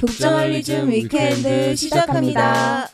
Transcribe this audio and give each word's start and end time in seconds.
북저널리즘 0.00 0.90
Weekend 0.90 1.76
시작합니다. 1.76 2.88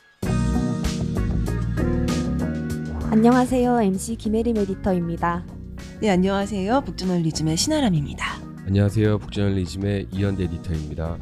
안녕하세요. 3.13 3.81
MC 3.81 4.17
김혜림 4.17 4.57
에디터입니다. 4.57 5.47
네, 6.01 6.11
안녕하세요. 6.11 6.81
북저널리즘의 6.81 7.57
신아람입니다. 7.57 8.27
안녕하세요. 8.67 9.19
북저널리즘의 9.19 10.09
이현대 10.11 10.45
에디터입니다. 10.45 11.17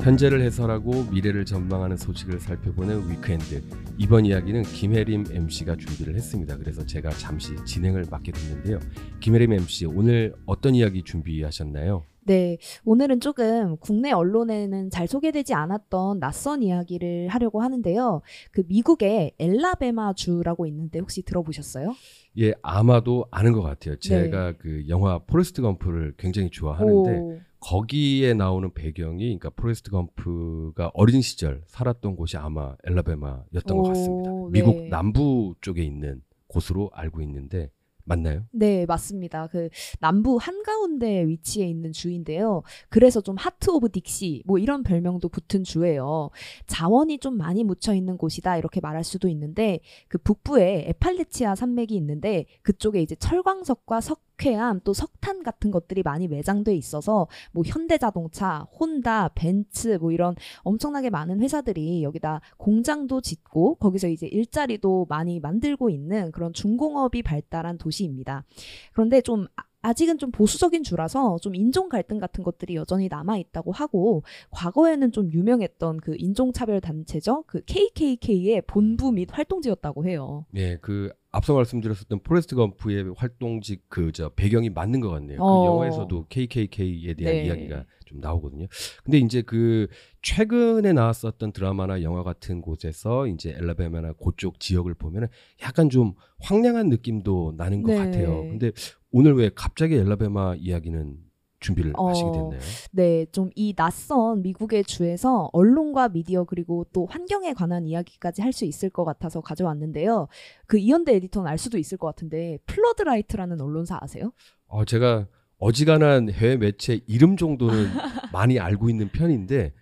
현재를 0.00 0.42
해설하고 0.42 1.06
미래를 1.10 1.44
전망하는 1.44 1.96
소식을 1.96 2.38
살펴보는 2.38 3.10
Weekend. 3.10 3.62
이번 3.98 4.24
이야기는 4.26 4.62
김혜림 4.62 5.24
MC가 5.30 5.76
준비를 5.76 6.14
했습니다. 6.14 6.56
그래서 6.56 6.84
제가 6.84 7.10
잠시 7.10 7.54
진행을 7.64 8.06
맡게 8.10 8.32
됐는데요. 8.32 8.78
김혜림 9.20 9.52
MC, 9.52 9.86
오늘 9.86 10.34
어떤 10.46 10.74
이야기 10.74 11.02
준비하셨나요? 11.02 12.04
네, 12.24 12.58
오늘은 12.84 13.20
조금 13.20 13.76
국내 13.78 14.12
언론에는 14.12 14.90
잘 14.90 15.08
소개되지 15.08 15.54
않았던 15.54 16.20
낯선 16.20 16.62
이야기를 16.62 17.28
하려고 17.28 17.62
하는데요. 17.62 18.22
그 18.52 18.62
미국의 18.68 19.32
앨라배마 19.38 20.14
주라고 20.14 20.66
있는데 20.66 21.00
혹시 21.00 21.22
들어보셨어요? 21.22 21.94
예, 22.38 22.54
아마도 22.62 23.26
아는 23.30 23.52
것 23.52 23.62
같아요. 23.62 23.96
제가 23.98 24.52
네. 24.52 24.58
그 24.58 24.84
영화 24.88 25.18
포레스트 25.18 25.62
검프를 25.62 26.14
굉장히 26.16 26.50
좋아하는데 26.50 27.18
오. 27.18 27.40
거기에 27.62 28.34
나오는 28.34 28.72
배경이 28.74 29.38
그러니까 29.38 29.50
포레스트 29.50 29.90
검프가 29.90 30.90
어린 30.94 31.22
시절 31.22 31.62
살았던 31.66 32.16
곳이 32.16 32.36
아마 32.36 32.76
앨라배마였던 32.84 33.78
오, 33.78 33.82
것 33.82 33.88
같습니다. 33.88 34.30
미국 34.50 34.76
네. 34.76 34.88
남부 34.88 35.54
쪽에 35.60 35.82
있는 35.82 36.22
곳으로 36.48 36.90
알고 36.92 37.22
있는데 37.22 37.70
맞나요? 38.04 38.44
네, 38.50 38.84
맞습니다. 38.86 39.46
그 39.46 39.68
남부 40.00 40.36
한가운데 40.36 41.24
위치해 41.26 41.68
있는 41.68 41.92
주인데요. 41.92 42.62
그래서 42.88 43.20
좀 43.20 43.36
Heart 43.36 43.70
of 43.70 43.88
Dixie 43.90 44.42
뭐 44.44 44.58
이런 44.58 44.82
별명도 44.82 45.28
붙은 45.28 45.62
주예요. 45.62 46.30
자원이 46.66 47.18
좀 47.18 47.36
많이 47.36 47.62
묻혀 47.62 47.94
있는 47.94 48.16
곳이다 48.16 48.58
이렇게 48.58 48.80
말할 48.80 49.04
수도 49.04 49.28
있는데 49.28 49.78
그 50.08 50.18
북부에 50.18 50.88
애팔래치아 50.88 51.54
산맥이 51.54 51.94
있는데 51.94 52.46
그쪽에 52.62 53.00
이제 53.00 53.14
철광석과 53.14 54.00
석 54.00 54.31
석회암 54.42 54.80
또 54.84 54.92
석탄 54.92 55.42
같은 55.42 55.70
것들이 55.70 56.02
많이 56.02 56.26
매장돼 56.26 56.74
있어서 56.74 57.28
뭐 57.52 57.62
현대자동차, 57.64 58.66
혼다, 58.78 59.28
벤츠 59.28 59.98
뭐 60.00 60.10
이런 60.10 60.34
엄청나게 60.62 61.10
많은 61.10 61.40
회사들이 61.40 62.02
여기다 62.02 62.40
공장도 62.56 63.20
짓고 63.20 63.76
거기서 63.76 64.08
이제 64.08 64.26
일자리도 64.26 65.06
많이 65.08 65.40
만들고 65.40 65.90
있는 65.90 66.32
그런 66.32 66.52
중공업이 66.52 67.22
발달한 67.22 67.78
도시입니다. 67.78 68.44
그런데 68.92 69.20
좀 69.20 69.46
아직은 69.84 70.18
좀 70.18 70.30
보수적인 70.30 70.84
주라서 70.84 71.38
좀 71.40 71.54
인종 71.56 71.88
갈등 71.88 72.18
같은 72.18 72.44
것들이 72.44 72.76
여전히 72.76 73.08
남아 73.08 73.38
있다고 73.38 73.72
하고 73.72 74.22
과거에는 74.50 75.10
좀 75.10 75.30
유명했던 75.32 75.98
그 75.98 76.14
인종차별 76.16 76.80
단체죠. 76.80 77.44
그 77.46 77.62
KKK의 77.64 78.62
본부 78.66 79.10
및 79.10 79.28
활동지였다고 79.32 80.06
해요. 80.06 80.46
네, 80.50 80.76
그 80.80 81.12
앞서 81.32 81.54
말씀드렸었던 81.54 82.20
포레스트 82.22 82.54
검프의 82.54 83.14
활동직 83.16 83.88
그 83.88 84.12
저 84.12 84.28
배경이 84.28 84.68
맞는 84.68 85.00
것 85.00 85.08
같네요. 85.08 85.38
그 85.38 85.44
어. 85.44 85.60
그 85.60 85.66
영화에서도 85.66 86.26
KKK에 86.28 87.14
대한 87.14 87.34
네. 87.36 87.46
이야기가 87.46 87.86
좀 88.04 88.20
나오거든요. 88.20 88.66
근데 89.02 89.18
이제 89.18 89.40
그 89.40 89.86
최근에 90.20 90.92
나왔었던 90.92 91.52
드라마나 91.52 92.02
영화 92.02 92.22
같은 92.22 92.60
곳에서 92.60 93.26
이제 93.26 93.54
앨라배마나 93.56 94.12
그쪽 94.12 94.60
지역을 94.60 94.92
보면은 94.94 95.28
약간 95.62 95.88
좀 95.88 96.12
황량한 96.40 96.90
느낌도 96.90 97.54
나는 97.56 97.82
것 97.82 97.92
네. 97.92 97.96
같아요. 97.98 98.42
근데 98.50 98.70
오늘 99.10 99.34
왜 99.34 99.50
갑자기 99.54 99.94
앨라배마 99.94 100.56
이야기는 100.56 101.16
준비를 101.62 101.92
어, 101.96 102.08
하시게 102.10 102.30
됐나요? 102.30 102.60
네, 102.90 103.24
좀 103.32 103.50
이 103.54 103.74
낯선 103.74 104.42
미국의 104.42 104.84
주에서 104.84 105.48
언론과 105.52 106.08
미디어 106.10 106.44
그리고 106.44 106.84
또 106.92 107.06
환경에 107.06 107.52
관한 107.54 107.86
이야기까지 107.86 108.42
할 108.42 108.52
수 108.52 108.64
있을 108.66 108.90
것 108.90 109.04
같아서 109.04 109.40
가져왔는데요. 109.40 110.28
그 110.66 110.76
이현대 110.78 111.14
에디터는 111.14 111.50
알 111.50 111.56
수도 111.58 111.78
있을 111.78 111.96
것 111.96 112.06
같은데 112.08 112.58
Floodlight라는 112.66 113.60
언론사 113.60 113.98
아세요? 114.00 114.32
어, 114.66 114.84
제가 114.84 115.26
어지간한 115.58 116.30
해외 116.30 116.56
매체 116.56 117.00
이름 117.06 117.36
정도는 117.36 117.86
많이 118.32 118.58
알고 118.58 118.90
있는 118.90 119.08
편인데 119.08 119.72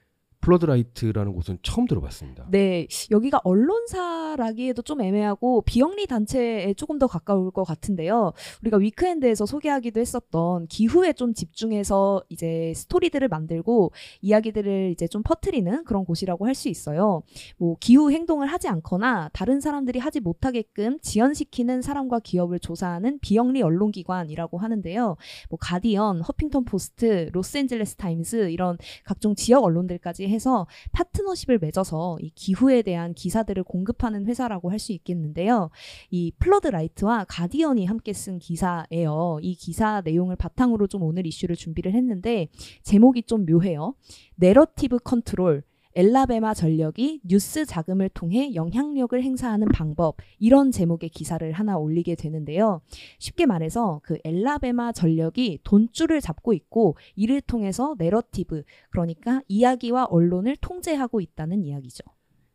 Floodlight라는 0.40 1.32
곳은 1.32 1.58
처음 1.62 1.86
들어봤습니다. 1.86 2.46
네, 2.50 2.86
여기가 3.10 3.40
언론사라기에도 3.44 4.82
좀 4.82 5.00
애매하고 5.00 5.62
비영리 5.62 6.06
단체에 6.06 6.74
조금 6.74 6.98
더 6.98 7.06
가까울 7.06 7.50
것 7.50 7.64
같은데요. 7.64 8.32
우리가 8.62 8.76
Weekend에서 8.78 9.46
소개하기도 9.46 10.00
했었던 10.00 10.66
기후에 10.68 11.12
좀 11.14 11.34
집중해서 11.34 12.22
이제 12.28 12.72
스토리들을 12.76 13.26
만들고 13.28 13.92
이야기들을 14.22 14.90
이제 14.92 15.06
좀 15.08 15.22
퍼트리는 15.22 15.84
그런 15.84 16.04
곳이라고 16.04 16.46
할 16.46 16.54
수 16.60 16.68
있어요. 16.68 17.22
뭐 17.56 17.76
기후 17.80 18.10
행동을 18.10 18.46
하지 18.46 18.68
않거나 18.68 19.30
다른 19.32 19.60
사람들이 19.60 19.98
하지 19.98 20.20
못하게끔 20.20 20.98
지연시키는 21.00 21.80
사람과 21.80 22.20
기업을 22.20 22.60
조사하는 22.60 23.18
비영리 23.20 23.62
언론기관이라고 23.62 24.58
하는데요. 24.58 25.16
뭐 25.48 25.58
가디언, 25.58 26.20
허핑턴 26.20 26.64
포스트, 26.64 27.30
로스앤젤레스 27.32 27.96
타임스 27.96 28.50
이런 28.50 28.76
각종 29.04 29.34
지역 29.34 29.64
언론들까지 29.64 30.26
해서 30.30 30.66
파트너십을 30.92 31.58
맺어서 31.58 32.18
이 32.20 32.30
기후에 32.34 32.82
대한 32.82 33.14
기사들을 33.14 33.62
공급하는 33.64 34.26
회사라고 34.26 34.70
할 34.70 34.80
수 34.80 34.92
있겠는데요. 34.92 35.70
이 36.10 36.32
Floodlight와 36.38 37.26
가디언이 37.28 37.84
함께 37.84 38.14
쓴 38.14 38.38
기사예요. 38.38 39.38
이 39.42 39.54
기사 39.54 40.00
내용을 40.00 40.36
바탕으로 40.36 40.86
좀 40.86 41.02
오늘 41.02 41.26
이슈를 41.26 41.54
준비를 41.54 41.92
했는데 41.92 42.48
제목이 42.82 43.24
좀 43.24 43.44
묘해요. 43.44 43.94
narrative 44.36 44.98
control 45.00 45.62
앨라배마 45.94 46.54
전력이 46.54 47.20
뉴스 47.24 47.64
자금을 47.64 48.08
통해 48.10 48.54
영향력을 48.54 49.20
행사하는 49.20 49.68
방법 49.68 50.16
이런 50.38 50.70
제목의 50.70 51.08
기사를 51.10 51.50
하나 51.52 51.76
올리게 51.76 52.14
되는데요. 52.14 52.80
쉽게 53.18 53.46
말해서 53.46 54.00
그 54.04 54.18
앨라배마 54.24 54.92
전력이 54.92 55.60
돈줄을 55.64 56.20
잡고 56.20 56.52
있고 56.52 56.96
이를 57.16 57.40
통해서 57.40 57.96
내러티브 57.98 58.62
그러니까 58.90 59.42
이야기와 59.48 60.04
언론을 60.04 60.56
통제하고 60.56 61.20
있다는 61.20 61.64
이야기죠. 61.64 62.04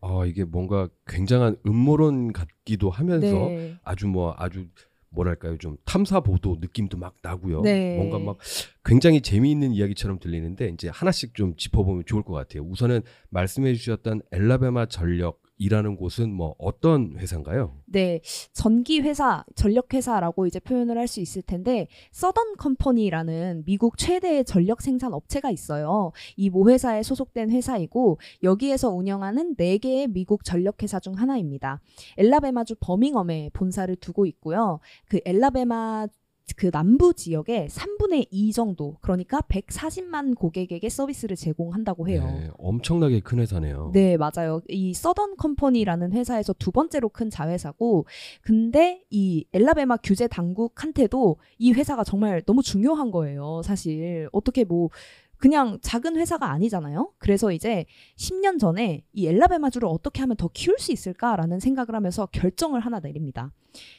아 0.01 0.23
이게 0.25 0.45
뭔가 0.45 0.87
굉장한 1.07 1.57
음모론 1.65 2.31
같기도 2.31 2.89
하면서 2.89 3.27
네. 3.27 3.75
아주 3.83 4.07
뭐 4.07 4.33
아주 4.37 4.67
뭐랄까요 5.15 5.57
좀 5.57 5.77
탐사 5.85 6.19
보도 6.19 6.57
느낌도 6.59 6.97
막 6.97 7.15
나고요. 7.21 7.61
네. 7.61 7.95
뭔가 7.97 8.19
막 8.19 8.37
굉장히 8.83 9.21
재미있는 9.21 9.71
이야기처럼 9.71 10.19
들리는데 10.19 10.69
이제 10.69 10.89
하나씩 10.89 11.33
좀 11.33 11.55
짚어보면 11.55 12.03
좋을 12.05 12.23
것 12.23 12.33
같아요. 12.33 12.63
우선은 12.63 13.01
말씀해 13.29 13.73
주셨던 13.73 14.21
엘라베마 14.31 14.85
전력 14.87 15.41
일하는 15.57 15.95
곳은 15.95 16.33
뭐 16.33 16.53
어떤 16.57 17.15
회사인가요? 17.17 17.77
네, 17.85 18.21
전기 18.51 18.99
회사, 18.99 19.45
전력 19.55 19.93
회사라고 19.93 20.45
이제 20.47 20.59
표현을 20.59 20.97
할 20.97 21.07
수 21.07 21.21
있을 21.21 21.41
텐데 21.43 21.87
서던 22.11 22.55
컴퍼니라는 22.57 23.63
미국 23.65 23.97
최대의 23.97 24.43
전력 24.45 24.81
생산 24.81 25.13
업체가 25.13 25.51
있어요. 25.51 26.11
이 26.35 26.49
모 26.49 26.69
회사에 26.69 27.03
소속된 27.03 27.51
회사이고 27.51 28.19
여기에서 28.43 28.89
운영하는 28.89 29.55
네 29.55 29.77
개의 29.77 30.07
미국 30.07 30.43
전력 30.43 30.81
회사 30.83 30.99
중 30.99 31.13
하나입니다. 31.13 31.79
엘라베마주 32.17 32.75
버밍엄에 32.79 33.51
본사를 33.53 33.95
두고 33.97 34.25
있고요. 34.25 34.79
그 35.07 35.19
엘라베마 35.25 36.07
그 36.55 36.69
남부 36.69 37.13
지역의 37.13 37.69
3분의 37.69 38.27
2 38.29 38.53
정도, 38.53 38.97
그러니까 39.01 39.41
140만 39.41 40.35
고객에게 40.35 40.87
서비스를 40.87 41.35
제공한다고 41.35 42.07
해요. 42.07 42.23
네, 42.23 42.49
엄청나게 42.57 43.21
큰 43.21 43.39
회사네요. 43.39 43.91
네, 43.93 44.15
맞아요. 44.15 44.61
이 44.69 44.93
서던 44.93 45.37
컴퍼니라는 45.37 46.13
회사에서 46.13 46.53
두 46.53 46.71
번째로 46.71 47.09
큰 47.09 47.29
자회사고, 47.29 48.05
근데 48.41 49.03
이 49.09 49.45
엘라베마 49.53 49.97
규제 49.97 50.27
당국한테도 50.27 51.37
이 51.57 51.73
회사가 51.73 52.03
정말 52.03 52.41
너무 52.43 52.61
중요한 52.61 53.11
거예요. 53.11 53.61
사실 53.63 54.29
어떻게 54.31 54.63
뭐 54.63 54.89
그냥 55.37 55.79
작은 55.81 56.15
회사가 56.15 56.49
아니잖아요. 56.51 57.11
그래서 57.17 57.51
이제 57.51 57.85
10년 58.17 58.59
전에 58.59 59.03
이 59.11 59.27
엘라베마주를 59.27 59.87
어떻게 59.87 60.21
하면 60.21 60.37
더 60.37 60.49
키울 60.53 60.77
수 60.79 60.91
있을까라는 60.91 61.59
생각을 61.59 61.93
하면서 61.93 62.27
결정을 62.27 62.79
하나 62.79 62.99
내립니다. 62.99 63.51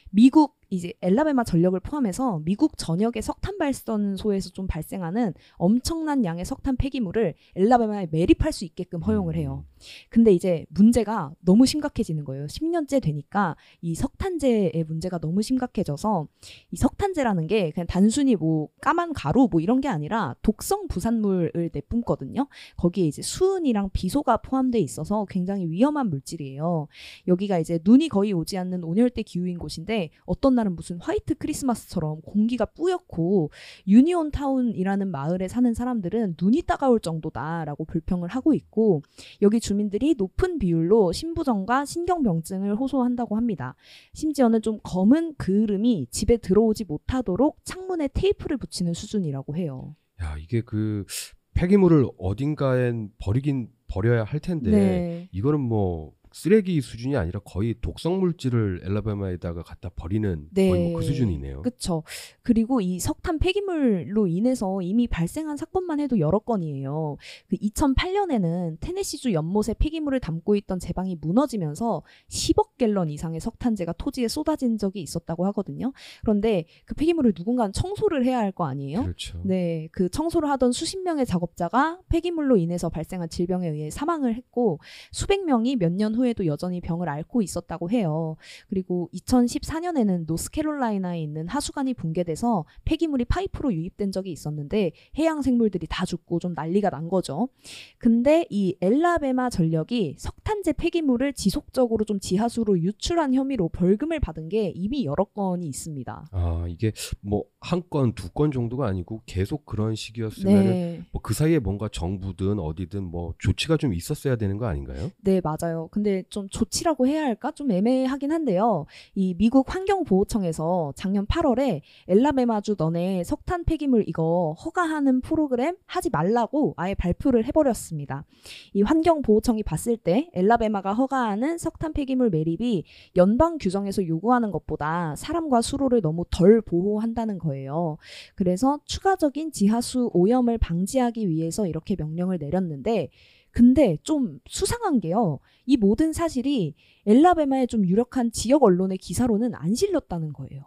미국 0.09 0.57
이제 0.69 0.93
엘라베마 1.01 1.43
전력을 1.43 1.79
포함해서 1.79 2.41
미국 2.43 2.77
전역의 2.77 3.21
석탄 3.21 3.57
발전소에서 3.57 4.49
좀 4.49 4.67
발생하는 4.67 5.33
엄청난 5.53 6.25
양의 6.25 6.43
석탄 6.43 6.75
폐기물을 6.75 7.35
엘라베마에 7.55 8.07
매립할 8.11 8.51
수 8.51 8.65
있게끔 8.65 9.01
허용을 9.01 9.35
해요. 9.35 9.63
근데 10.09 10.33
이제 10.33 10.65
문제가 10.69 11.31
너무 11.39 11.65
심각해지는 11.65 12.25
거예요. 12.25 12.47
10년째 12.47 13.01
되니까 13.01 13.55
이 13.81 13.95
석탄재의 13.95 14.83
문제가 14.87 15.19
너무 15.19 15.41
심각해져서 15.41 16.27
이 16.71 16.75
석탄재라는 16.75 17.47
게 17.47 17.71
그냥 17.71 17.87
단순히 17.87 18.35
뭐 18.35 18.67
까만 18.81 19.13
가루 19.13 19.47
뭐 19.49 19.61
이런 19.61 19.79
게 19.79 19.87
아니라 19.87 20.35
독성 20.41 20.87
부산물을 20.87 21.69
내뿜거든요. 21.73 22.47
거기에 22.75 23.05
이제 23.05 23.21
수은이랑 23.21 23.91
비소가 23.93 24.37
포함돼 24.37 24.79
있어서 24.79 25.25
굉장히 25.29 25.69
위험한 25.69 26.09
물질이에요. 26.09 26.87
여기가 27.27 27.59
이제 27.59 27.79
눈이 27.85 28.09
거의 28.09 28.33
오지 28.33 28.57
않는 28.57 28.83
아열대 28.83 29.21
기후인 29.21 29.59
곳인데 29.59 29.96
어떤 30.25 30.55
날은 30.55 30.75
무슨 30.75 30.97
화이트 30.99 31.35
크리스마스처럼 31.35 32.21
공기가 32.21 32.65
뿌옇고 32.65 33.51
유니언타운이라는 33.87 35.09
마을에 35.09 35.47
사는 35.47 35.73
사람들은 35.73 36.35
눈이 36.41 36.63
따가울 36.63 36.99
정도다라고 36.99 37.85
불평을 37.85 38.29
하고 38.29 38.53
있고 38.53 39.01
여기 39.41 39.59
주민들이 39.59 40.15
높은 40.17 40.59
비율로 40.59 41.11
신부전과 41.11 41.85
신경병증을 41.85 42.75
호소한다고 42.75 43.35
합니다. 43.35 43.75
심지어는 44.13 44.61
좀 44.61 44.79
검은 44.83 45.35
그을음이 45.37 46.07
집에 46.11 46.37
들어오지 46.37 46.85
못하도록 46.85 47.57
창문에 47.63 48.09
테이프를 48.13 48.57
붙이는 48.57 48.93
수준이라고 48.93 49.55
해요. 49.55 49.95
야 50.21 50.35
이게 50.37 50.61
그 50.61 51.05
폐기물을 51.53 52.07
어딘가엔 52.17 53.11
버리긴 53.19 53.69
버려야 53.87 54.23
할 54.23 54.39
텐데 54.39 54.71
네. 54.71 55.29
이거는 55.31 55.59
뭐 55.59 56.13
쓰레기 56.37 56.81
수준이 56.81 57.15
아니라 57.17 57.39
거의 57.43 57.73
독성 57.81 58.19
물질을 58.19 58.81
엘라베마에다가 58.83 59.63
갖다 59.63 59.89
버리는 59.95 60.47
네. 60.51 60.69
거의 60.69 60.89
뭐 60.91 60.99
그 60.99 61.05
수준이네요. 61.05 61.61
그쵸. 61.63 62.03
그리고 62.43 62.79
이 62.81 62.99
석탄 62.99 63.39
폐기물로 63.39 64.27
인해서 64.27 64.81
이미 64.81 65.07
발생한 65.07 65.57
사건만 65.57 65.99
해도 65.99 66.19
여러 66.19 66.39
건이에요. 66.39 67.17
그 67.47 67.55
2008년에는 67.55 68.77
테네시주 68.79 69.33
연못에 69.33 69.73
폐기물을 69.79 70.19
담고 70.19 70.55
있던 70.55 70.79
제방이 70.79 71.15
무너지면서 71.19 72.03
10억 72.29 72.77
갤런 72.77 73.09
이상의 73.09 73.39
석탄재가 73.39 73.93
토지에 73.93 74.27
쏟아진 74.27 74.77
적이 74.77 75.01
있었다고 75.01 75.45
하거든요. 75.47 75.91
그런데 76.21 76.65
그 76.85 76.93
폐기물을 76.95 77.33
누군가는 77.35 77.73
청소를 77.73 78.25
해야 78.25 78.39
할 78.39 78.47
거 78.51 78.65
아니에요? 78.65 79.03
그렇죠. 79.03 79.41
네, 79.43 79.89
그 79.91 80.09
청소를 80.09 80.49
하던 80.51 80.71
수십 80.71 80.99
명의 81.03 81.25
작업자가 81.25 81.99
폐기물로 82.09 82.57
인해서 82.57 82.89
발생한 82.89 83.29
질병에 83.29 83.67
의해 83.69 83.89
사망을 83.89 84.35
했고 84.35 84.79
수백 85.11 85.43
명이 85.43 85.75
몇 85.75 85.91
년 85.91 86.15
후에 86.15 86.26
도 86.33 86.45
여전히 86.45 86.81
병을 86.81 87.09
앓고 87.09 87.41
있었다고 87.41 87.89
해요. 87.89 88.35
그리고 88.69 89.09
2014년에는 89.13 90.25
노스캐롤라이나에 90.27 91.21
있는 91.21 91.47
하수관이 91.47 91.93
붕괴돼서 91.93 92.65
폐기물이 92.85 93.25
파이프로 93.25 93.73
유입된 93.73 94.11
적이 94.11 94.31
있었는데 94.31 94.91
해양 95.17 95.41
생물들이 95.41 95.87
다 95.89 96.05
죽고 96.05 96.39
좀 96.39 96.53
난리가 96.53 96.89
난 96.89 97.07
거죠. 97.09 97.49
근데 97.97 98.45
이 98.49 98.75
엘라베마 98.81 99.49
전력이 99.49 100.15
석탄재 100.17 100.73
폐기물을 100.73 101.33
지속적으로 101.33 102.05
좀 102.05 102.19
지하수로 102.19 102.79
유출한 102.79 103.33
혐의로 103.33 103.69
벌금을 103.69 104.19
받은 104.19 104.49
게 104.49 104.71
이미 104.75 105.05
여러 105.05 105.23
건이 105.25 105.65
있습니다. 105.67 106.27
아 106.31 106.65
이게 106.67 106.91
뭐 107.21 107.43
한 107.59 107.81
건 107.89 108.13
두 108.13 108.29
건 108.33 108.51
정도가 108.51 108.87
아니고 108.87 109.21
계속 109.25 109.65
그런 109.65 109.95
식이었으면 109.95 110.63
네. 110.65 111.01
뭐그 111.11 111.33
사이에 111.33 111.59
뭔가 111.59 111.89
정부든 111.91 112.59
어디든 112.59 113.03
뭐 113.03 113.33
조치가 113.39 113.77
좀 113.77 113.93
있었어야 113.93 114.35
되는 114.35 114.57
거 114.57 114.67
아닌가요? 114.67 115.09
네, 115.21 115.41
맞아요. 115.43 115.87
근데 115.91 116.16
좀 116.29 116.49
조치라고 116.49 117.07
해야 117.07 117.23
할까? 117.23 117.51
좀 117.51 117.71
애매하긴 117.71 118.31
한데요. 118.31 118.85
이 119.15 119.33
미국 119.37 119.73
환경보호청에서 119.73 120.93
작년 120.95 121.25
8월에 121.25 121.81
엘라베마주 122.07 122.75
너네 122.77 123.23
석탄 123.23 123.63
폐기물 123.63 124.03
이거 124.07 124.55
허가하는 124.63 125.21
프로그램 125.21 125.75
하지 125.85 126.09
말라고 126.09 126.73
아예 126.77 126.93
발표를 126.95 127.45
해버렸습니다. 127.45 128.25
이 128.73 128.81
환경보호청이 128.81 129.63
봤을 129.63 129.97
때 129.97 130.29
엘라베마가 130.33 130.93
허가하는 130.93 131.57
석탄 131.57 131.93
폐기물 131.93 132.29
매립이 132.29 132.83
연방 133.15 133.57
규정에서 133.57 134.07
요구하는 134.07 134.51
것보다 134.51 135.15
사람과 135.15 135.61
수로를 135.61 136.01
너무 136.01 136.25
덜 136.29 136.61
보호한다는 136.61 137.39
거예요. 137.39 137.97
그래서 138.35 138.79
추가적인 138.85 139.51
지하수 139.51 140.11
오염을 140.13 140.57
방지하기 140.57 141.29
위해서 141.29 141.67
이렇게 141.67 141.95
명령을 141.97 142.37
내렸는데 142.37 143.09
근데 143.57 143.97
좀 144.03 144.39
수상한 144.45 144.99
게요. 144.99 145.39
이 145.65 145.77
모든 145.77 146.13
사실이 146.13 146.75
엘라베마의 147.07 147.65
좀 147.65 147.87
유력한 147.87 148.31
지역 148.31 148.61
언론의 148.61 148.99
기사로는 148.99 149.55
안 149.55 149.73
실렸다는 149.73 150.31
거예요. 150.33 150.61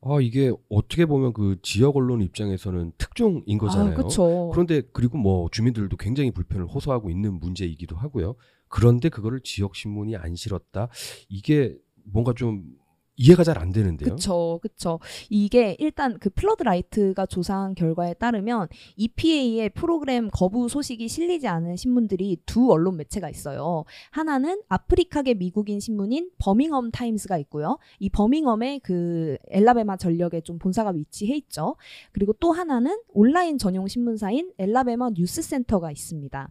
아 0.00 0.18
이게 0.22 0.50
어떻게 0.70 1.04
보면 1.04 1.34
그 1.34 1.58
지역 1.60 1.98
언론 1.98 2.22
입장에서는 2.22 2.92
특종인 2.96 3.58
거잖아요. 3.58 3.94
그렇죠. 3.94 4.48
그런데 4.54 4.80
그리고 4.94 5.18
뭐 5.18 5.50
주민들도 5.50 5.94
굉장히 5.98 6.30
불편을 6.30 6.66
호소하고 6.66 7.10
있는 7.10 7.38
문제이기도 7.38 7.96
하고요. 7.96 8.36
그런데 8.68 9.10
그거를 9.10 9.40
지역 9.44 9.76
신문이 9.76 10.16
안 10.16 10.34
실었다. 10.34 10.88
이게 11.28 11.76
뭔가 12.04 12.32
좀 12.32 12.64
이해가 13.20 13.44
잘 13.44 13.60
안 13.60 13.72
되는데요. 13.72 14.14
그쵸, 14.14 14.58
그쵸. 14.62 14.98
이게 15.28 15.76
일단 15.78 16.18
그 16.18 16.30
플러드라이트가 16.30 17.26
조사한 17.26 17.74
결과에 17.74 18.14
따르면 18.14 18.68
EPA의 18.96 19.68
프로그램 19.70 20.30
거부 20.32 20.68
소식이 20.68 21.08
실리지 21.08 21.46
않은 21.46 21.76
신문들이 21.76 22.38
두 22.46 22.72
언론 22.72 22.96
매체가 22.96 23.28
있어요. 23.28 23.84
하나는 24.10 24.62
아프리카계 24.68 25.34
미국인 25.34 25.78
신문인 25.78 26.30
버밍엄 26.38 26.90
타임스가 26.90 27.36
있고요. 27.38 27.78
이 27.98 28.08
버밍엄에 28.08 28.80
그 28.82 29.36
앨라배마 29.48 29.98
전력의 29.98 30.40
좀 30.40 30.58
본사가 30.58 30.92
위치해 30.92 31.36
있죠. 31.36 31.76
그리고 32.12 32.32
또 32.40 32.52
하나는 32.52 32.98
온라인 33.08 33.58
전용 33.58 33.86
신문사인 33.86 34.52
앨라배마 34.58 35.10
뉴스센터가 35.10 35.90
있습니다. 35.90 36.48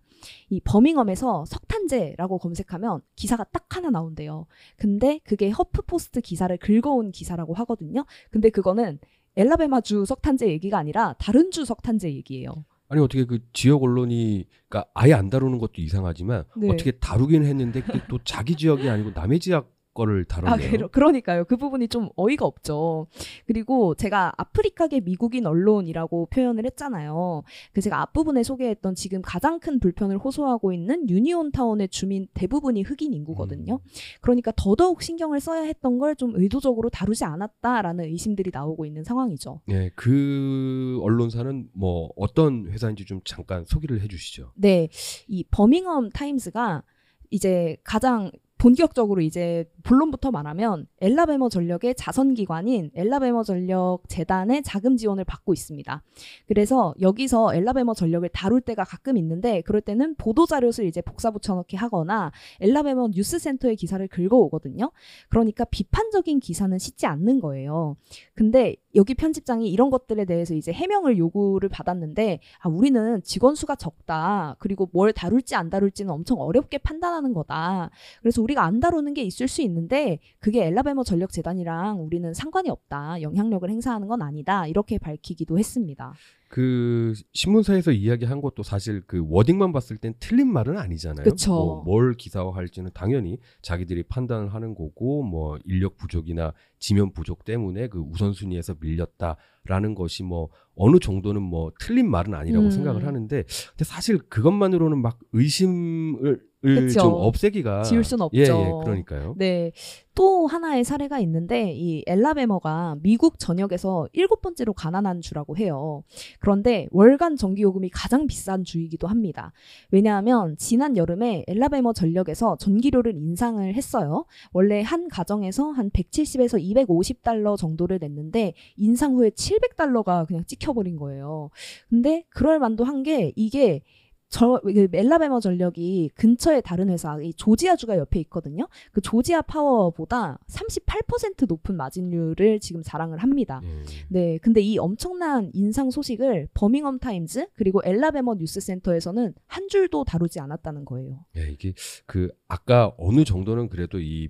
이 0.49 0.59
버밍엄에서 0.59 1.45
석탄재라고 1.45 2.37
검색하면 2.37 3.01
기사가 3.15 3.45
딱 3.45 3.75
하나 3.75 3.89
나온대요. 3.89 4.45
근데 4.75 5.19
그게 5.23 5.49
허프포스트 5.49 6.21
기사를 6.21 6.55
긁어온 6.59 7.11
기사라고 7.11 7.53
하거든요. 7.55 8.05
근데 8.31 8.49
그거는 8.49 8.99
엘라베마주 9.35 10.05
석탄재 10.05 10.47
얘기가 10.49 10.77
아니라 10.77 11.15
다른 11.19 11.51
주 11.51 11.65
석탄재 11.65 12.13
얘기예요. 12.13 12.65
아니 12.89 13.01
어떻게 13.01 13.25
그 13.25 13.39
지역 13.53 13.83
언론이 13.83 14.47
그러니까 14.67 14.89
아예 14.95 15.13
안 15.13 15.29
다루는 15.29 15.59
것도 15.59 15.73
이상하지만 15.77 16.43
네. 16.57 16.69
어떻게 16.69 16.91
다루긴 16.91 17.45
했는데 17.45 17.83
또 18.09 18.19
자기 18.23 18.55
지역이 18.55 18.89
아니고 18.89 19.11
남의 19.11 19.39
지역 19.39 19.78
거를 19.99 20.25
아, 20.29 20.35
다뤘네요. 20.41 20.71
그러, 20.71 20.87
그러니까요. 20.87 21.45
그 21.45 21.57
부분이 21.57 21.87
좀 21.87 22.09
어이가 22.15 22.45
없죠. 22.45 23.07
그리고 23.45 23.95
제가 23.95 24.33
아프리카계 24.37 25.01
미국인 25.01 25.45
언론이라고 25.45 26.27
표현을 26.27 26.65
했잖아요. 26.65 27.43
그 27.73 27.81
제가 27.81 28.01
앞부분에 28.01 28.43
소개했던 28.43 28.95
지금 28.95 29.21
가장 29.21 29.59
큰 29.59 29.79
불편을 29.79 30.17
호소하고 30.19 30.73
있는 30.73 31.09
유니온 31.09 31.51
타운의 31.51 31.89
주민 31.89 32.27
대부분이 32.33 32.83
흑인 32.83 33.13
인구거든요. 33.13 33.79
그러니까 34.21 34.51
더더욱 34.55 35.01
신경을 35.01 35.39
써야 35.39 35.61
했던 35.63 35.97
걸 35.97 36.09
좀 36.19 36.33
의도적으로 36.35 36.89
다루지 36.89 37.23
않았다라는 37.23 38.05
의심들이 38.05 38.51
나오고 38.53 38.85
있는 38.85 39.03
상황이죠. 39.03 39.61
네, 39.67 39.89
그 39.95 40.99
언론사는 41.01 41.69
뭐 41.73 42.09
어떤 42.17 42.67
회사인지 42.67 43.05
좀 43.05 43.21
잠깐 43.25 43.63
소개를 43.65 44.01
해주시죠. 44.01 44.51
네, 44.55 44.89
이 45.27 45.43
버밍엄 45.49 46.09
타임스가 46.09 46.83
이제 47.29 47.77
가장 47.83 48.31
본격적으로 48.59 49.21
이제 49.21 49.65
본론부터 49.83 50.31
말하면 50.31 50.85
엘라베머 50.99 51.47
전력의 51.47 51.95
자선기관인 51.95 52.91
엘라베머 52.93 53.43
전력 53.43 54.01
재단의 54.09 54.63
자금 54.63 54.97
지원을 54.97 55.23
받고 55.23 55.53
있습니다. 55.53 56.03
그래서 56.45 56.93
여기서 56.99 57.55
엘라베머 57.55 57.93
전력을 57.93 58.27
다룰 58.29 58.59
때가 58.59 58.83
가끔 58.83 59.15
있는데 59.17 59.61
그럴 59.61 59.81
때는 59.81 60.15
보도 60.15 60.45
자료를 60.45 60.85
이제 60.85 61.01
복사 61.01 61.31
붙여넣기 61.31 61.77
하거나 61.77 62.33
엘라베머 62.59 63.09
뉴스센터의 63.13 63.77
기사를 63.77 64.05
긁어오거든요. 64.09 64.91
그러니까 65.29 65.63
비판적인 65.63 66.41
기사는 66.41 66.77
싣지 66.77 67.05
않는 67.05 67.39
거예요. 67.39 67.95
근데 68.35 68.75
여기 68.95 69.13
편집장이 69.13 69.69
이런 69.69 69.89
것들에 69.89 70.25
대해서 70.25 70.53
이제 70.53 70.73
해명을 70.73 71.17
요구를 71.17 71.69
받았는데 71.69 72.39
아 72.59 72.67
우리는 72.67 73.21
직원 73.23 73.55
수가 73.55 73.75
적다. 73.75 74.57
그리고 74.59 74.89
뭘 74.91 75.13
다룰지 75.13 75.55
안 75.55 75.69
다룰지는 75.69 76.11
엄청 76.11 76.41
어렵게 76.41 76.79
판단하는 76.79 77.33
거다. 77.33 77.89
그래서 78.19 78.41
우리 78.41 78.48
가 78.55 78.69
안 78.69 78.79
다루는 78.79 79.15
게 79.15 79.23
있을 79.23 79.47
수 79.47 79.63
있는데 79.63 80.19
그게 80.39 80.65
엘라베머 80.65 81.03
전력 81.03 81.31
재단이랑 81.31 82.03
우리는 82.03 82.33
상관이 82.35 82.69
없다. 82.69 83.21
영향력을 83.21 83.67
행사하는 83.67 84.07
건 84.07 84.21
아니다. 84.21 84.67
이렇게 84.67 84.99
밝히기도 84.99 85.57
했습니다. 85.57 86.13
그 86.49 87.13
신문사에서 87.33 87.91
이야기한 87.91 88.41
것도 88.41 88.63
사실 88.63 89.01
그 89.05 89.23
워딩만 89.27 89.71
봤을 89.71 89.97
땐 89.97 90.13
틀린 90.19 90.51
말은 90.51 90.77
아니잖아요. 90.77 91.23
그쵸. 91.23 91.51
뭐, 91.51 91.83
뭘 91.83 92.13
기사화할지는 92.15 92.91
당연히 92.93 93.37
자기들이 93.61 94.03
판단을 94.03 94.53
하는 94.53 94.73
거고 94.73 95.23
뭐 95.23 95.57
인력 95.65 95.97
부족이나 95.97 96.53
지면 96.79 97.11
부족 97.13 97.45
때문에 97.45 97.87
그 97.87 97.99
우선순위에서 97.99 98.75
밀렸다라는 98.79 99.95
것이 99.95 100.23
뭐 100.23 100.49
어느 100.75 100.97
정도는 100.99 101.41
뭐 101.41 101.71
틀린 101.79 102.09
말은 102.09 102.33
아니라고 102.33 102.65
음. 102.65 102.71
생각을 102.71 103.05
하는데 103.05 103.43
근데 103.43 103.83
사실 103.83 104.17
그것만으로는 104.17 104.99
막 104.99 105.19
의심을 105.33 106.48
그쵸. 106.61 106.99
좀 106.99 107.13
없애기가 107.13 107.83
지울 107.83 108.03
순 108.03 108.21
없죠. 108.21 108.37
예, 108.37 108.43
예, 108.43 108.71
그러니까요. 108.83 109.35
네. 109.37 109.71
또 110.13 110.47
하나의 110.47 110.83
사례가 110.83 111.19
있는데 111.19 111.71
이 111.71 112.03
엘라베머가 112.05 112.97
미국 113.01 113.39
전역에서 113.39 114.09
일곱 114.11 114.41
번째로 114.41 114.73
가난한 114.73 115.21
주라고 115.21 115.55
해요. 115.55 116.03
그런데 116.41 116.87
월간 116.91 117.37
전기 117.37 117.61
요금이 117.61 117.89
가장 117.89 118.27
비싼 118.27 118.65
주이기도 118.65 119.07
합니다. 119.07 119.53
왜냐하면 119.91 120.57
지난 120.57 120.97
여름에 120.97 121.45
엘라베머 121.47 121.93
전력에서 121.93 122.57
전기료를 122.57 123.15
인상을 123.15 123.73
했어요. 123.73 124.25
원래 124.51 124.81
한 124.81 125.07
가정에서 125.07 125.71
한 125.71 125.89
170에서 125.91 126.61
250달러 126.61 127.55
정도를 127.55 127.99
냈는데 128.01 128.53
인상 128.75 129.15
후에 129.15 129.29
700달러가 129.29 130.27
그냥 130.27 130.43
찍혀버린 130.45 130.97
거예요. 130.97 131.49
근데 131.89 132.25
그럴 132.29 132.59
만도 132.59 132.83
한 132.83 132.99
게 132.99 133.31
이게 133.37 133.81
저그 134.29 134.89
엘라베머 134.93 135.39
전력이 135.39 136.11
근처에 136.15 136.61
다른 136.61 136.89
회사 136.89 137.19
이 137.21 137.33
조지아주가 137.33 137.97
옆에 137.97 138.19
있거든요. 138.21 138.67
그 138.91 139.01
조지아 139.01 139.41
파워보다 139.43 140.39
38% 140.47 141.47
높은 141.47 141.75
마진율을 141.75 142.59
지금 142.59 142.81
자랑을 142.83 143.17
합니다. 143.19 143.61
예. 143.63 143.69
네, 144.07 144.37
근데 144.37 144.61
이 144.61 144.77
엄청난 144.77 145.49
인상 145.53 145.89
소식을 145.89 146.49
버밍엄 146.53 146.99
타임즈 146.99 147.47
그리고 147.55 147.81
엘라베머 147.83 148.35
뉴스센터에서는 148.35 149.33
한 149.47 149.67
줄도 149.67 150.03
다루지 150.03 150.39
않았다는 150.39 150.85
거예요. 150.85 151.25
예, 151.37 151.49
이게 151.49 151.73
그 152.05 152.29
아까 152.47 152.93
어느 152.97 153.23
정도는 153.23 153.69
그래도 153.69 153.99
이 153.99 154.29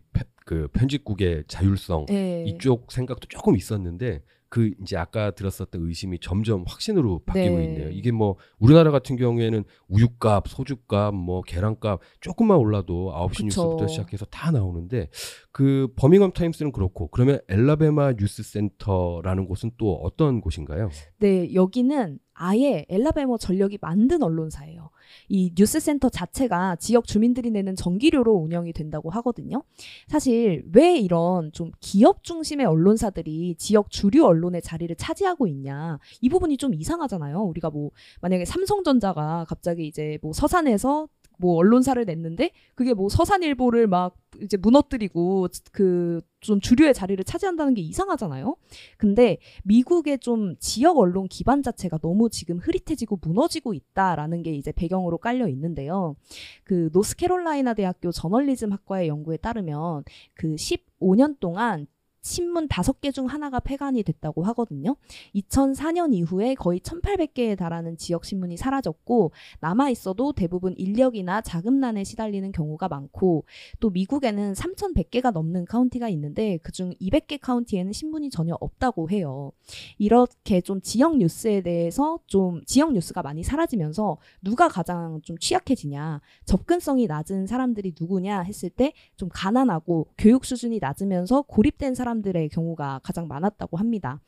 그 0.50 0.68
편집국의 0.74 1.44
자율성 1.48 2.08
네. 2.08 2.44
이쪽 2.48 2.91
생각도 2.91 3.27
조금 3.27 3.56
있었는데 3.56 4.24
그 4.50 4.72
이제 4.82 4.98
아까 4.98 5.32
들었었던 5.32 5.82
의심이 5.86 6.20
점점 6.20 6.63
확신으로 6.68 7.22
바뀌고 7.25 7.58
네. 7.58 7.63
있네요. 7.65 7.89
이게 7.89 8.12
뭐 8.12 8.36
우리나라 8.58 8.89
같은 8.91 9.15
경우에는 9.15 9.63
우유값, 9.88 10.48
소주값, 10.48 11.13
뭐 11.13 11.41
계란값 11.41 12.00
조금만 12.20 12.58
올라도 12.58 13.13
9시 13.13 13.29
그쵸. 13.29 13.46
뉴스부터 13.46 13.88
시작해서 13.88 14.25
다 14.25 14.51
나오는데 14.51 15.10
그 15.51 15.88
버밍엄 15.96 16.32
타임스는 16.32 16.72
그렇고 16.72 17.08
그러면 17.08 17.39
엘라베마 17.48 18.13
뉴스 18.13 18.41
센터라는 18.41 19.46
곳은 19.46 19.72
또 19.77 19.94
어떤 19.96 20.41
곳인가요? 20.41 20.89
네, 21.20 21.53
여기는 21.53 22.20
아예 22.34 22.86
엘라베머 22.89 23.38
전력이 23.38 23.77
만든 23.82 24.24
언론사예요. 24.24 24.79
이 25.28 25.51
뉴스센터 25.58 26.10
자체가 26.10 26.78
지역 26.78 27.06
주민들이 27.06 27.51
내는 27.51 27.75
전기료로 27.75 28.34
운영이 28.34 28.74
된다고 28.74 29.10
하거든요. 29.10 29.63
사실 30.08 30.63
왜 30.74 30.98
이런 30.98 31.51
좀 31.51 31.72
기업 31.80 32.24
중심의 32.24 32.66
언론사들이 32.66 33.56
지역 33.58 33.89
주류 33.89 34.25
언론의 34.25 34.62
자리를 34.62 34.96
차지하고 34.96 35.48
있냐. 35.48 36.00
이 36.22 36.30
부분이 36.30 36.58
좀 36.58 36.74
이상하잖아요. 36.74 37.42
우리가 37.42 37.70
뭐 37.70 37.92
만약에 38.22 38.46
삼성전자가 38.46 39.46
갑자기 39.48 39.88
이제 39.88 40.18
뭐 40.22 40.34
서산에서 40.34 41.08
뭐 41.39 41.55
언론사를 41.55 42.03
냈는데 42.05 42.51
그게 42.75 42.93
뭐 42.93 43.10
서산일보를 43.10 43.88
막 43.88 44.15
이제 44.41 44.58
무너뜨리고 44.58 45.48
그 45.72 46.22
좀 46.41 46.62
주류의 46.62 46.93
자리를 46.93 47.24
차지한다는 47.24 47.74
게 47.74 47.81
이상하잖아요. 47.81 48.55
근데 48.98 49.38
미국의 49.63 50.19
좀 50.19 50.55
지역 50.60 50.98
언론 50.98 51.27
기반 51.27 51.62
자체가 51.62 51.98
너무 51.98 52.29
지금 52.29 52.60
흐릿해지고 52.60 53.19
무너지고 53.22 53.74
있다라는 53.74 54.43
게 54.43 54.53
이제 54.53 54.72
배경으로 54.72 55.17
깔려 55.17 55.48
있는데요. 55.50 56.15
그 56.63 56.89
노스캐롤라이나 56.93 57.74
대학교 57.74 58.12
저널리즘 58.12 58.72
학과의 58.72 59.10
연구에 59.10 59.38
따르면 59.38 60.03
그 60.34 60.55
15년 60.55 61.39
동안 61.39 61.88
신문 62.22 62.68
5개 62.68 63.14
중 63.14 63.26
하나가 63.26 63.60
폐간이 63.60 64.04
됐다고 64.04 64.44
하거든요. 64.44 64.96
2004년 65.36 66.14
이후에 66.14 66.56
거의 66.56 66.80
1,800개에 66.80 67.58
달하는 67.58 67.98
지역 67.98 68.26
신문이 68.26 68.58
사라졌고 68.58 69.32
남아 69.62 69.90
있어도 69.92 70.34
대부분 70.34 70.74
인력이나 70.78 71.42
자금난에 71.42 72.04
시달리는 72.04 72.52
경우가 72.52 72.88
많고 72.88 73.46
또 73.80 73.90
미국에는 73.90 74.54
3,100개가 74.54 75.32
넘는 75.32 75.66
카운티가 75.66 76.10
있는데 76.10 76.58
그중 76.58 76.94
200개 77.02 77.40
카운티에는 77.42 77.92
신문이 77.94 78.30
전혀 78.30 78.56
없다고 78.60 79.10
해요. 79.10 79.52
이렇게 79.98 80.62
좀 80.62 80.82
지역 80.82 81.18
뉴스에 81.18 81.62
대해서 81.62 82.20
좀 82.28 82.62
지역 82.66 82.94
뉴스가 82.94 83.22
많이 83.22 83.44
사라지면서 83.44 84.18
누가 84.42 84.68
가장 84.68 85.22
좀 85.24 85.38
취약해지냐, 85.38 86.22
접근성이 86.46 87.08
낮은 87.08 87.48
사람들이 87.48 87.94
누구냐 88.00 88.42
했을 88.42 88.70
때 88.70 88.94
좀 89.16 89.30
가난하고 89.32 90.08
교육 90.18 90.46
수준이 90.46 90.80
낮으면서 90.80 91.42
고립된 91.44 91.96
사람 91.96 92.09
들의 92.22 92.50
경우가 92.50 93.01
가장 93.04 93.28
많았다고 93.28 93.78
합니다. 93.78 94.22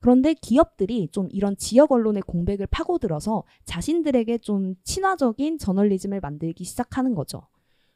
그런데 0.00 0.34
기업들이 0.34 1.08
좀 1.08 1.28
이런 1.30 1.56
지역 1.56 1.92
언론의 1.92 2.22
공백을 2.22 2.66
파고들어서 2.70 3.44
자신들에게 3.64 4.38
좀 4.38 4.74
친화적인 4.84 5.58
저널리즘을 5.58 6.20
만들기 6.20 6.64
시작하는 6.64 7.14
거죠. 7.14 7.42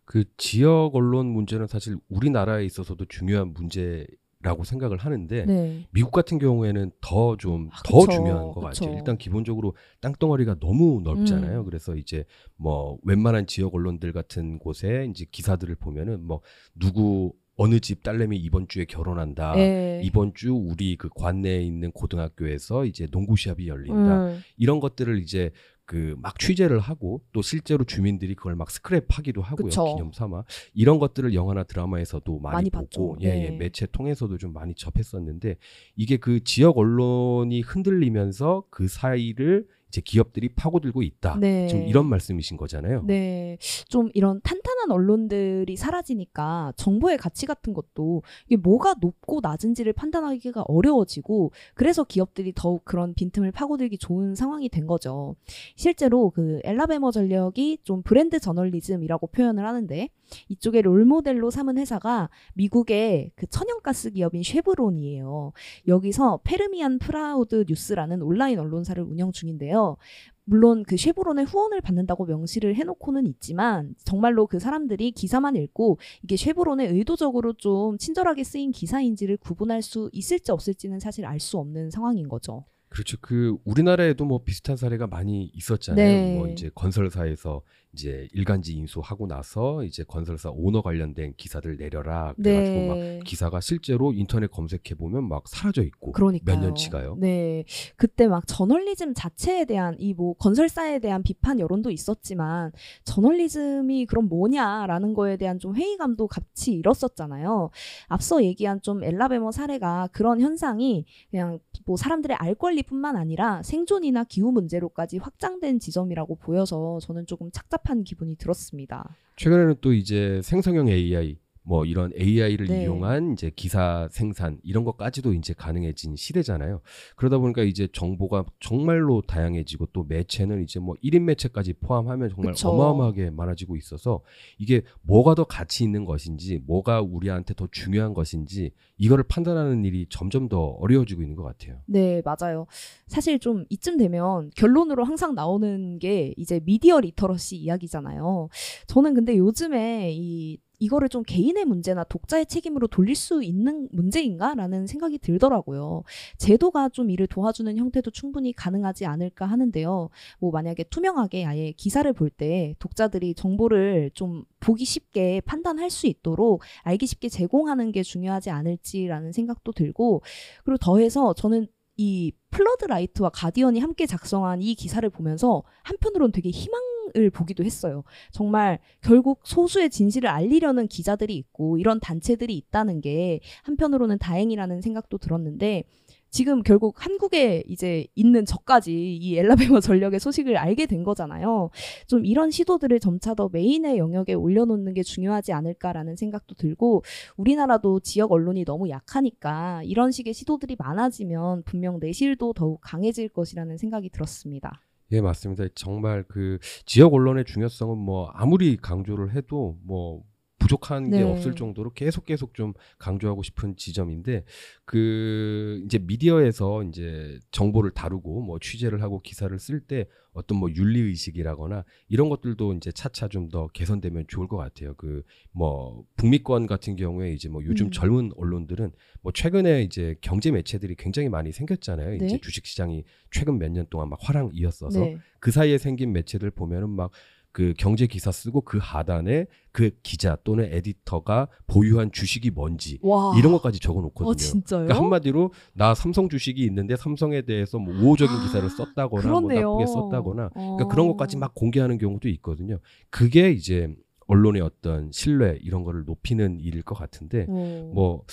그 0.04 0.24
지역 0.36 0.94
언론 0.94 1.26
문제는 1.26 1.66
사실 1.66 1.96
우리나라에 2.08 2.64
있어서도 2.64 3.04
중요한 3.06 3.52
문제 3.52 4.06
라고 4.42 4.64
생각을 4.64 4.96
하는데 4.96 5.46
네. 5.46 5.86
미국 5.92 6.10
같은 6.10 6.40
경우에는 6.40 6.90
더좀 7.00 7.68
아, 7.72 7.80
더 7.84 8.06
중요한 8.08 8.50
것 8.50 8.60
그쵸. 8.60 8.86
같아요. 8.86 8.98
일단 8.98 9.16
기본적으로 9.16 9.76
땅덩어리가 10.00 10.58
너무 10.58 11.00
넓잖아요. 11.04 11.60
음. 11.60 11.64
그래서 11.64 11.94
이제 11.94 12.24
뭐 12.56 12.98
웬만한 13.04 13.46
지역 13.46 13.72
언론들 13.76 14.12
같은 14.12 14.58
곳에 14.58 15.06
이제 15.08 15.26
기사들을 15.30 15.72
보면은 15.76 16.26
뭐 16.26 16.40
누구 16.74 17.34
어느 17.62 17.80
집 17.80 18.02
딸내미 18.02 18.36
이번 18.38 18.66
주에 18.66 18.84
결혼한다. 18.84 19.54
네. 19.54 20.00
이번 20.04 20.34
주 20.34 20.52
우리 20.52 20.96
그 20.96 21.08
관내에 21.14 21.62
있는 21.62 21.92
고등학교에서 21.92 22.84
이제 22.84 23.06
농구 23.06 23.36
시합이 23.36 23.68
열린다. 23.68 24.26
음. 24.26 24.42
이런 24.56 24.80
것들을 24.80 25.18
이제 25.20 25.50
그 25.84 26.16
막 26.22 26.38
취재를 26.38 26.78
하고 26.78 27.22
또 27.32 27.42
실제로 27.42 27.84
주민들이 27.84 28.34
그걸 28.34 28.54
막 28.54 28.68
스크랩하기도 28.68 29.42
하고요 29.42 29.66
그쵸. 29.66 29.84
기념 29.84 30.12
삼아 30.12 30.44
이런 30.74 30.98
것들을 30.98 31.34
영화나 31.34 31.64
드라마에서도 31.64 32.38
많이, 32.38 32.54
많이 32.54 32.70
보고 32.70 33.14
봤죠. 33.14 33.16
예, 33.22 33.28
예 33.44 33.50
네. 33.50 33.56
매체 33.56 33.86
통해서도 33.86 34.38
좀 34.38 34.52
많이 34.52 34.74
접했었는데 34.74 35.56
이게 35.96 36.16
그 36.16 36.42
지역 36.44 36.78
언론이 36.78 37.60
흔들리면서 37.60 38.64
그 38.70 38.88
사이를 38.88 39.66
이제 39.88 40.00
기업들이 40.02 40.48
파고들고 40.48 41.02
있다 41.02 41.36
네. 41.38 41.66
지금 41.68 41.86
이런 41.86 42.06
말씀이신 42.06 42.56
거잖아요. 42.56 43.04
네. 43.06 43.58
좀 43.88 44.08
이런 44.14 44.40
탄탄 44.42 44.71
한 44.82 44.90
언론들이 44.90 45.76
사라지니까 45.76 46.72
정보의 46.76 47.16
가치 47.16 47.46
같은 47.46 47.72
것도 47.72 48.22
이게 48.46 48.56
뭐가 48.56 48.96
높고 49.00 49.40
낮은지를 49.40 49.92
판단하기가 49.92 50.62
어려워지고 50.62 51.52
그래서 51.74 52.02
기업들이 52.02 52.52
더욱 52.54 52.84
그런 52.84 53.14
빈틈을 53.14 53.52
파고들기 53.52 53.98
좋은 53.98 54.34
상황이 54.34 54.68
된 54.68 54.86
거죠. 54.86 55.36
실제로 55.76 56.30
그 56.30 56.60
앨라배마 56.64 57.12
전력이 57.12 57.78
좀 57.84 58.02
브랜드 58.02 58.40
저널리즘이라고 58.40 59.28
표현을 59.28 59.64
하는데 59.64 60.08
이쪽에 60.48 60.82
롤모델로 60.82 61.50
삼은 61.50 61.78
회사가 61.78 62.28
미국의 62.54 63.30
그 63.36 63.46
천연가스 63.46 64.10
기업인 64.10 64.42
셰브론이에요. 64.42 65.52
여기서 65.86 66.40
Permian 66.42 66.98
Proud 66.98 67.64
News라는 67.68 68.22
온라인 68.22 68.58
언론사를 68.58 69.02
운영 69.02 69.30
중인데요. 69.30 69.96
물론 70.44 70.82
그 70.84 70.96
쉐보론의 70.96 71.44
후원을 71.46 71.80
받는다고 71.80 72.26
명시를 72.26 72.74
해놓고는 72.74 73.26
있지만 73.26 73.94
정말로 74.04 74.46
그 74.46 74.58
사람들이 74.58 75.12
기사만 75.12 75.56
읽고 75.56 75.98
이게 76.22 76.36
쉐보론의 76.36 76.88
의도적으로 76.88 77.52
좀 77.54 77.96
친절하게 77.98 78.44
쓰인 78.44 78.72
기사인지를 78.72 79.36
구분할 79.36 79.82
수 79.82 80.10
있을지 80.12 80.50
없을지는 80.52 81.00
사실 81.00 81.24
알 81.26 81.38
수 81.40 81.58
없는 81.58 81.90
상황인 81.90 82.28
거죠. 82.28 82.64
그렇죠. 82.92 83.16
그 83.20 83.56
우리나라에도 83.64 84.24
뭐 84.24 84.42
비슷한 84.44 84.76
사례가 84.76 85.06
많이 85.06 85.50
있었잖아요. 85.54 86.06
네. 86.06 86.36
뭐 86.36 86.48
이제 86.48 86.70
건설사에서 86.74 87.62
이제 87.94 88.26
일간지 88.32 88.72
인수하고 88.72 89.26
나서 89.26 89.84
이제 89.84 90.02
건설사 90.02 90.48
오너 90.50 90.80
관련된 90.80 91.34
기사들 91.36 91.76
내려라 91.76 92.32
그래가지고 92.36 92.86
막 92.86 93.24
기사가 93.24 93.60
실제로 93.60 94.14
인터넷 94.14 94.50
검색해 94.50 94.94
보면 94.96 95.28
막 95.28 95.46
사라져 95.46 95.82
있고 95.82 96.12
그러니까요. 96.12 96.58
몇 96.58 96.64
년치가요. 96.64 97.16
네. 97.18 97.64
그때 97.96 98.28
막 98.28 98.46
저널리즘 98.46 99.12
자체에 99.14 99.66
대한 99.66 99.96
이 99.98 100.12
뭐 100.14 100.34
건설사에 100.34 100.98
대한 101.00 101.22
비판 101.22 101.58
여론도 101.58 101.90
있었지만 101.90 102.72
저널리즘이 103.04 104.06
그럼 104.06 104.28
뭐냐라는 104.28 105.14
거에 105.14 105.36
대한 105.36 105.58
좀 105.58 105.74
회의감도 105.74 106.26
같이 106.28 106.72
일었었잖아요. 106.72 107.70
앞서 108.08 108.42
얘기한 108.44 108.80
좀 108.82 109.02
엘라베머 109.02 109.52
사례가 109.52 110.08
그런 110.12 110.40
현상이 110.40 111.06
그냥 111.30 111.58
뭐 111.86 111.96
사람들의 111.96 112.36
알 112.38 112.54
권리 112.54 112.81
뿐만 112.82 113.16
아니라 113.16 113.62
생존이나 113.62 114.24
기후 114.24 114.52
문제로까지 114.52 115.18
확장된 115.18 115.78
지점이라고 115.78 116.36
보여서 116.36 116.98
저는 117.00 117.26
조금 117.26 117.50
착잡한 117.52 118.04
기분이 118.04 118.36
들었습니다. 118.36 119.16
최근에는 119.36 119.76
또 119.80 119.92
이제 119.92 120.40
생성형 120.42 120.88
AI 120.88 121.38
뭐 121.64 121.84
이런 121.84 122.12
AI를 122.18 122.66
네. 122.66 122.82
이용한 122.82 123.34
이제 123.34 123.50
기사 123.54 124.08
생산 124.10 124.58
이런 124.62 124.84
것까지도 124.84 125.32
이제 125.34 125.54
가능해진 125.54 126.16
시대잖아요. 126.16 126.80
그러다 127.16 127.38
보니까 127.38 127.62
이제 127.62 127.88
정보가 127.92 128.44
정말로 128.60 129.22
다양해지고 129.22 129.86
또 129.92 130.04
매체는 130.04 130.62
이제 130.62 130.80
뭐 130.80 130.96
1인 131.02 131.20
매체까지 131.22 131.74
포함하면 131.74 132.30
정말 132.30 132.52
그쵸. 132.52 132.70
어마어마하게 132.70 133.30
많아지고 133.30 133.76
있어서 133.76 134.22
이게 134.58 134.82
뭐가 135.02 135.34
더 135.34 135.44
가치 135.44 135.84
있는 135.84 136.04
것인지 136.04 136.60
뭐가 136.66 137.00
우리한테 137.00 137.54
더 137.54 137.68
중요한 137.70 138.12
것인지 138.12 138.72
이거를 138.98 139.24
판단하는 139.24 139.84
일이 139.84 140.06
점점 140.10 140.48
더 140.48 140.60
어려워지고 140.60 141.22
있는 141.22 141.36
것 141.36 141.44
같아요. 141.44 141.80
네, 141.86 142.22
맞아요. 142.24 142.66
사실 143.06 143.38
좀 143.38 143.64
이쯤 143.68 143.96
되면 143.96 144.50
결론으로 144.56 145.04
항상 145.04 145.34
나오는 145.34 145.98
게 145.98 146.34
이제 146.36 146.60
미디어 146.64 147.00
리터러시 147.00 147.56
이야기잖아요. 147.56 148.48
저는 148.86 149.14
근데 149.14 149.36
요즘에 149.36 150.12
이 150.12 150.58
이거를 150.82 151.08
좀 151.08 151.22
개인의 151.22 151.64
문제나 151.64 152.02
독자의 152.04 152.46
책임으로 152.46 152.88
돌릴 152.88 153.14
수 153.14 153.44
있는 153.44 153.88
문제인가라는 153.92 154.88
생각이 154.88 155.18
들더라고요. 155.18 156.02
제도가 156.38 156.88
좀 156.88 157.08
이를 157.10 157.28
도와주는 157.28 157.76
형태도 157.76 158.10
충분히 158.10 158.52
가능하지 158.52 159.06
않을까 159.06 159.46
하는데요. 159.46 160.10
뭐 160.40 160.50
만약에 160.50 160.82
투명하게 160.84 161.44
아예 161.46 161.72
기사를 161.72 162.12
볼 162.12 162.32
때 162.32 162.74
독자들이 162.78 163.34
정보를 163.34 164.10
좀 164.14 164.44
보기 164.60 164.86
쉽게 164.86 165.42
판단할 165.42 165.90
수 165.90 166.06
있도록 166.06 166.62
알기 166.82 167.06
쉽게 167.06 167.28
제공하는 167.28 167.92
게 167.92 168.02
중요하지 168.02 168.48
않을지라는 168.48 169.32
생각도 169.32 169.72
들고 169.72 170.22
그리고 170.64 170.78
더해서 170.78 171.34
저는 171.34 171.66
이 171.98 172.32
플러드라이트와 172.50 173.28
가디언이 173.28 173.80
함께 173.80 174.06
작성한 174.06 174.62
이 174.62 174.74
기사를 174.74 175.08
보면서 175.10 175.62
한편으로는 175.82 176.32
되게 176.32 176.48
희망 176.48 176.80
을 177.16 177.30
보기도 177.30 177.64
했어요. 177.64 178.04
정말 178.30 178.78
결국 179.02 179.40
소수의 179.44 179.90
진실을 179.90 180.28
알리려는 180.28 180.88
기자들이 180.88 181.36
있고 181.36 181.78
이런 181.78 182.00
단체들이 182.00 182.56
있다는 182.56 183.00
게 183.00 183.40
한편으로는 183.64 184.18
다행이라는 184.18 184.80
생각도 184.80 185.18
들었는데 185.18 185.84
지금 186.32 186.62
결국 186.62 187.04
한국에 187.04 187.62
이제 187.68 188.06
있는 188.14 188.46
저까지 188.46 189.16
이 189.16 189.36
엘라베마 189.36 189.80
전력의 189.80 190.18
소식을 190.18 190.56
알게 190.56 190.86
된 190.86 191.04
거잖아요. 191.04 191.68
좀 192.06 192.24
이런 192.24 192.50
시도들을 192.50 192.98
점차 193.00 193.34
더 193.34 193.50
메인의 193.52 193.98
영역에 193.98 194.32
올려놓는 194.32 194.94
게 194.94 195.02
중요하지 195.02 195.52
않을까라는 195.52 196.16
생각도 196.16 196.54
들고 196.54 197.02
우리나라도 197.36 198.00
지역 198.00 198.32
언론이 198.32 198.64
너무 198.64 198.88
약하니까 198.88 199.82
이런 199.84 200.10
식의 200.10 200.32
시도들이 200.32 200.76
많아지면 200.78 201.64
분명 201.64 201.98
내실도 202.00 202.54
더욱 202.54 202.80
강해질 202.80 203.28
것이라는 203.28 203.76
생각이 203.76 204.08
들었습니다. 204.08 204.80
예, 205.12 205.20
맞습니다. 205.20 205.64
정말 205.74 206.24
그 206.26 206.58
지역 206.86 207.12
언론의 207.12 207.44
중요성은 207.44 207.98
뭐 207.98 208.30
아무리 208.32 208.76
강조를 208.78 209.34
해도 209.34 209.78
뭐 209.84 210.22
부족한 210.62 211.10
게 211.10 211.18
네. 211.18 211.22
없을 211.22 211.54
정도로 211.54 211.92
계속 211.92 212.24
계속 212.24 212.54
좀 212.54 212.72
강조하고 212.98 213.42
싶은 213.42 213.76
지점인데 213.76 214.44
그 214.84 215.82
이제 215.84 215.98
미디어에서 215.98 216.84
이제 216.84 217.38
정보를 217.50 217.90
다루고 217.90 218.42
뭐 218.42 218.58
취재를 218.58 219.02
하고 219.02 219.20
기사를 219.20 219.56
쓸 219.58 219.80
때 219.80 220.06
어떤 220.32 220.58
뭐 220.58 220.70
윤리 220.74 221.00
의식이라거나 221.00 221.84
이런 222.08 222.28
것들도 222.30 222.72
이제 222.74 222.90
차차 222.92 223.28
좀 223.28 223.42
더 223.50 223.66
개선되면 223.68 224.24
좋을 224.28 224.48
것 224.48 224.56
같아요. 224.56 224.94
그 224.94 225.22
뭐 225.54 226.04
북미권 226.16 226.66
같은 226.66 226.96
경우에 226.96 227.32
이제 227.32 227.48
뭐 227.50 227.62
요즘 227.64 227.86
음. 227.86 227.90
젊은 227.90 228.30
언론들은 228.36 228.92
뭐 229.20 229.32
최근에 229.32 229.82
이제 229.82 230.14
경제 230.22 230.50
매체들이 230.50 230.94
굉장히 230.96 231.28
많이 231.28 231.52
생겼잖아요. 231.52 232.16
네. 232.18 232.24
이제 232.24 232.38
주식 232.40 232.64
시장이 232.64 233.04
최근 233.30 233.58
몇 233.58 233.70
년 233.72 233.86
동안 233.90 234.08
막 234.08 234.18
화랑이었어서 234.22 235.00
네. 235.00 235.18
그 235.40 235.50
사이에 235.50 235.76
생긴 235.76 236.12
매체들 236.12 236.50
보면은 236.52 236.88
막 236.90 237.10
그 237.52 237.74
경제 237.76 238.06
기사 238.06 238.32
쓰고 238.32 238.62
그 238.62 238.78
하단에 238.80 239.46
그 239.72 239.90
기자 240.02 240.36
또는 240.42 240.72
에디터가 240.72 241.48
보유한 241.66 242.10
주식이 242.10 242.50
뭔지 242.50 242.98
와. 243.02 243.34
이런 243.38 243.52
것까지 243.52 243.78
적어 243.78 244.00
놓거든요. 244.00 244.30
어, 244.30 244.34
진짜요? 244.34 244.84
그러니까 244.84 245.02
한마디로 245.02 245.52
나 245.74 245.94
삼성 245.94 246.28
주식이 246.28 246.62
있는데 246.64 246.96
삼성에 246.96 247.42
대해서 247.42 247.78
뭐 247.78 247.94
우호적인 247.94 248.34
아, 248.34 248.42
기사를 248.42 248.68
썼다거나 248.70 249.40
뭐. 249.40 249.52
나쁘게 249.52 249.86
썼다거나 249.86 250.48
그러니까 250.48 250.84
어. 250.84 250.88
그런 250.88 251.06
것까지 251.08 251.36
막 251.36 251.54
공개하는 251.54 251.98
경우도 251.98 252.28
있거든요. 252.30 252.78
그게 253.10 253.50
이제 253.50 253.94
언론의 254.26 254.62
어떤 254.62 255.10
신뢰 255.12 255.58
이런 255.62 255.84
거를 255.84 256.04
높이는 256.04 256.58
일일 256.60 256.82
것 256.82 256.94
같은데 256.94 257.46
어, 257.48 257.90
뭐 257.94 258.24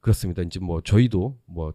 그렇습니다. 0.00 0.42
이제 0.42 0.60
뭐 0.60 0.82
저희도 0.82 1.38
뭐 1.46 1.72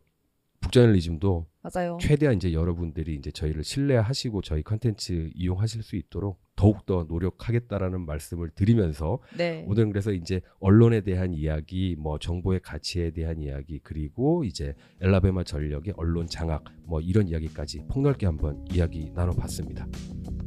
북저널리즘도 0.64 1.46
맞아요. 1.62 1.98
최대한 2.02 2.36
이제 2.36 2.52
여러분들이 2.52 3.16
이제 3.16 3.32
저희를 3.32 3.64
신뢰하시고 3.64 4.42
저희 4.42 4.64
컨텐츠 4.64 5.32
이용하실 5.36 5.84
수 5.84 5.96
있도록 5.96 6.42
더욱 6.56 6.86
더 6.86 7.06
노력하겠다라는 7.08 8.06
말씀을 8.06 8.50
드리면서 8.50 9.20
네. 9.38 9.66
오늘은 9.68 9.92
그래서 9.92 10.12
이제 10.12 10.42
언론에 10.60 11.02
대한 11.02 11.34
이야기, 11.34 11.96
뭐 11.98 12.20
정보의 12.20 12.60
가치에 12.62 13.12
대한 13.12 13.42
이야기, 13.42 13.80
그리고 13.80 14.44
이제 14.44 14.76
앨라배마 15.02 15.44
전력의 15.44 15.94
언론 15.98 16.28
장악, 16.28 16.66
뭐 16.86 17.02
이런 17.02 17.28
이야기까지 17.28 17.86
폭넓게 17.90 18.26
한번 18.26 18.64
이야기 18.72 19.12
나눠봤습니다. 19.16 19.88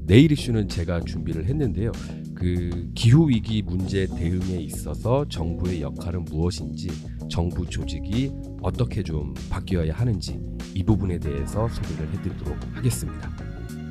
내일 0.06 0.30
이슈는 0.30 0.68
제가 0.68 1.00
준비를 1.00 1.46
했는데요. 1.46 1.92
그 2.36 2.90
기후 2.94 3.28
위기 3.28 3.62
문제 3.62 4.06
대응에 4.06 4.60
있어서 4.60 5.24
정부의 5.28 5.80
역할은 5.80 6.26
무엇인지, 6.26 6.88
정부 7.30 7.66
조직이 7.66 8.30
어떻게 8.62 9.02
좀 9.02 9.34
바뀌어야 9.50 9.94
하는지 9.94 10.38
이 10.74 10.84
부분에 10.84 11.18
대해서 11.18 11.66
소개를 11.68 12.12
해드리도록 12.12 12.56
하겠습니다. 12.74 13.30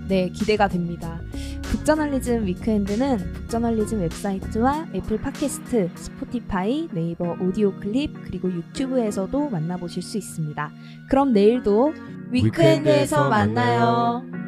네, 0.08 0.30
기대가 0.30 0.68
됩니다. 0.68 1.20
북저널리즘 1.64 2.46
위크엔드는 2.46 3.34
북저널리즘 3.34 4.02
웹사이트와 4.02 4.90
애플 4.94 5.20
팟캐스트, 5.20 5.90
스포티파이, 5.96 6.90
네이버 6.94 7.36
오디오 7.42 7.74
클립, 7.80 8.14
그리고 8.24 8.52
유튜브에서도 8.52 9.50
만나보실 9.50 10.04
수 10.04 10.20
있습니다. 10.20 10.72
그럼 11.10 11.34
내일도 11.34 11.94
위크엔드에서 12.32 13.30
만나요. 13.30 14.45